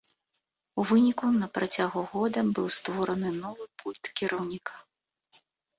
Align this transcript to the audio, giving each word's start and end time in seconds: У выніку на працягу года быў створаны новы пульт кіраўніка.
У 0.83 0.85
выніку 0.91 1.25
на 1.35 1.49
працягу 1.59 2.01
года 2.15 2.39
быў 2.57 2.67
створаны 2.81 3.29
новы 3.43 3.63
пульт 3.83 4.13
кіраўніка. 4.21 4.75